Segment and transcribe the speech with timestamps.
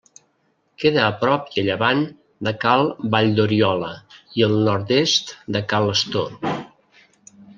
[0.83, 1.99] Queda a prop i a llevant
[2.47, 3.91] de Cal Valldoriola
[4.41, 6.35] i al nord-est de Ca l'Astor.